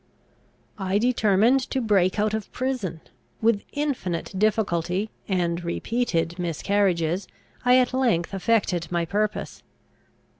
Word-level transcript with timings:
"I 0.79 0.97
determined 0.97 1.59
to 1.69 1.79
break 1.79 2.17
out 2.19 2.33
of 2.33 2.51
prison. 2.51 3.01
With 3.39 3.61
infinite 3.71 4.31
difficulty, 4.35 5.11
and 5.27 5.63
repeated 5.63 6.39
miscarriages, 6.39 7.27
I 7.63 7.77
at 7.77 7.93
length 7.93 8.33
effected 8.33 8.87
my 8.89 9.05
purpose. 9.05 9.61